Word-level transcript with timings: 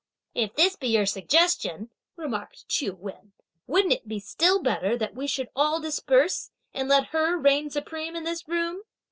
"If 0.33 0.55
this 0.55 0.75
be 0.75 0.87
your 0.87 1.05
suggestion," 1.05 1.91
remarked 2.15 2.67
Ch'iu 2.67 2.95
Wen, 2.95 3.33
"wouldn't 3.67 3.93
it 3.93 4.07
be 4.07 4.17
still 4.19 4.57
better 4.59 4.97
that 4.97 5.13
we 5.13 5.27
should 5.27 5.49
all 5.55 5.79
disperse, 5.79 6.49
and 6.73 6.89
let 6.89 7.09
her 7.13 7.37
reign 7.37 7.69
supreme 7.69 8.15
in 8.15 8.23
this 8.23 8.47
room!" 8.47 8.81